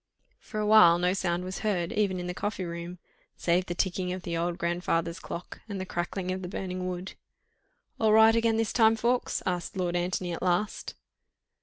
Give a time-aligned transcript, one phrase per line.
[0.39, 2.97] For a while no sound was heard, even in the coffee room,
[3.37, 7.13] save the ticking of the old grandfather's clock and the crackling of the burning wood.
[7.99, 10.95] "All right again this time, Ffoulkes?" asked Lord Antony at last.